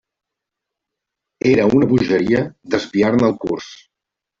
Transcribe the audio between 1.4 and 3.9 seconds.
Era una bogeria desviar-ne el curs.